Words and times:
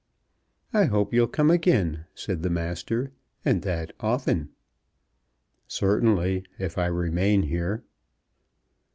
"I 0.73 0.85
hope 0.85 1.13
you'll 1.13 1.27
come 1.27 1.51
again," 1.51 2.05
said 2.15 2.41
the 2.41 2.49
Master, 2.49 3.11
"and 3.45 3.61
that 3.61 3.93
often." 3.99 4.49
"Certainly, 5.67 6.43
if 6.57 6.75
I 6.79 6.87
remain 6.87 7.43
here." 7.43 7.83